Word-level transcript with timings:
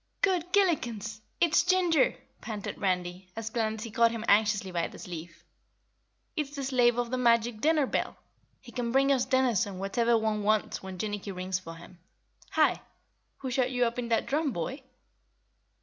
"Good 0.23 0.51
Gillikens! 0.51 1.21
It's 1.39 1.61
Ginger!" 1.63 2.15
panted 2.41 2.79
Randy, 2.81 3.29
as 3.35 3.51
Planetty 3.51 3.93
caught 3.93 4.09
him 4.09 4.25
anxiously 4.27 4.71
by 4.71 4.87
the 4.87 4.97
sleeve. 4.97 5.43
"It's 6.35 6.55
the 6.55 6.63
slave 6.63 6.97
of 6.97 7.11
the 7.11 7.19
magic 7.19 7.61
dinner 7.61 7.85
bell. 7.85 8.17
He 8.59 8.71
can 8.71 8.91
bring 8.91 9.11
us 9.11 9.25
dinners 9.25 9.67
and 9.67 9.79
whatever 9.79 10.17
one 10.17 10.41
wants 10.41 10.81
when 10.81 10.97
Jinnicky 10.97 11.31
rings 11.35 11.59
for 11.59 11.75
him. 11.75 11.99
Hi 12.53 12.81
who 13.37 13.51
shut 13.51 13.69
you 13.69 13.85
up 13.85 13.99
in 13.99 14.07
that 14.09 14.25
drum, 14.25 14.51
boy?" 14.51 14.81